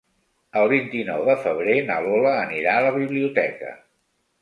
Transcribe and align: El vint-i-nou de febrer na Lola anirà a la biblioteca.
El 0.61 0.69
vint-i-nou 0.71 1.27
de 1.27 1.35
febrer 1.45 1.77
na 1.91 1.99
Lola 2.09 2.35
anirà 2.49 2.77
a 2.79 2.83
la 2.89 2.99
biblioteca. 3.01 3.79